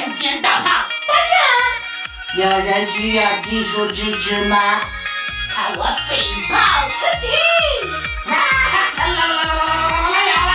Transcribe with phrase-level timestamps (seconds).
[0.00, 2.40] 人间大炮发射！
[2.40, 4.80] 有人需要技术支持吗？
[5.54, 6.16] 看我嘴
[6.48, 8.32] 炮喷嚏！
[8.32, 10.16] 啊哈啦啦啦啦啦啦啦！
[10.24, 10.52] 有啦！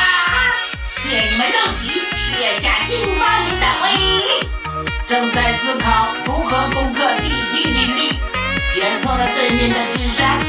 [1.03, 3.85] 借你们肉体卸下侵犯的威！
[5.07, 8.19] 正在思考如何攻克地心引力，
[8.73, 10.39] 检测了对面的智商。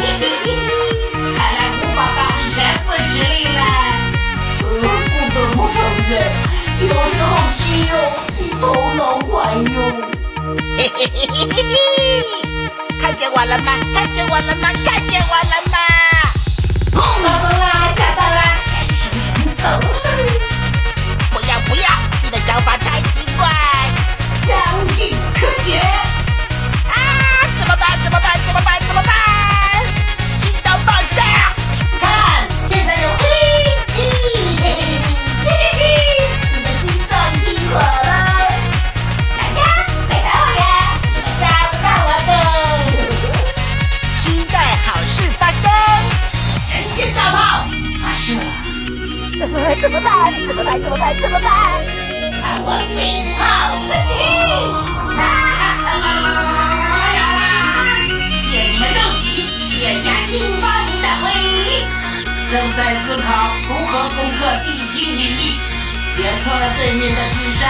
[0.00, 0.46] 嘿嘿嘿！
[1.36, 3.60] 看来无法发挥全部实力了。
[4.62, 4.64] 呃，
[5.12, 5.76] 不得不承
[6.08, 6.12] 认，
[6.80, 7.36] 有时候
[7.66, 7.92] 肌肉
[8.38, 8.62] 比头
[8.94, 9.34] 脑管
[9.74, 9.76] 用。
[10.78, 11.74] 嘿嘿嘿嘿嘿嘿！
[13.02, 13.74] 看见我了吗？
[13.92, 14.70] 看见我了吗？
[14.84, 15.55] 看见我了
[49.46, 50.10] 怎么怎么办？
[50.48, 50.82] 怎么办？
[50.82, 51.14] 怎么办？
[51.16, 51.48] 怎么办？
[52.42, 52.98] 看我飞
[53.38, 53.40] 炮
[53.86, 54.12] 喷嚏！
[55.14, 56.58] 啊哈啦啦啦啦啦啦
[56.90, 57.94] 啦！
[58.42, 59.24] 借你们肉体
[59.56, 60.66] 卸下侵犯
[61.00, 61.30] 的威！
[62.50, 65.62] 正在思考如何攻克地心引力，
[66.16, 67.62] 检测了对面的智商。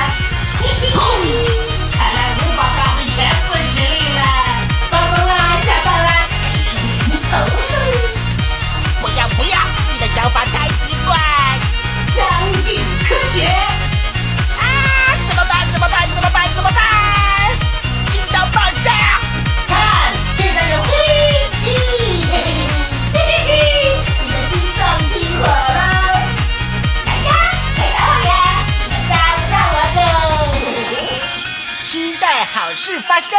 [32.66, 33.30] 好事发生。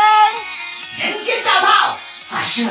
[1.02, 2.64] 人间大炮发射。